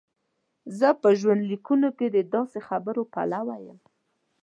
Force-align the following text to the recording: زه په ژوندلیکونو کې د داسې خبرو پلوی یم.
زه 0.79 0.89
په 1.01 1.09
ژوندلیکونو 1.19 1.89
کې 1.97 2.07
د 2.15 2.17
داسې 2.33 2.59
خبرو 2.67 3.01
پلوی 3.13 3.59
یم. 3.67 3.79